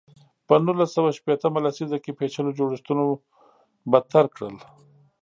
په 0.47 0.53
نولس 0.65 0.89
سوه 0.97 1.09
شپېته 1.17 1.47
مه 1.53 1.59
لسیزه 1.65 1.97
کې 2.03 2.17
پېچلو 2.19 2.51
جوړښتونو 2.57 3.03
بدتر 3.91 4.25
کړل. 4.33 4.55